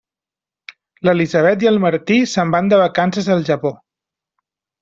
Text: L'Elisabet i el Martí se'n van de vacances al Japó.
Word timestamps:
L'Elisabet 1.07 1.65
i 1.65 1.69
el 1.73 1.77
Martí 1.85 2.19
se'n 2.33 2.57
van 2.57 2.73
de 2.73 2.83
vacances 2.85 3.33
al 3.37 3.47
Japó. 3.51 3.77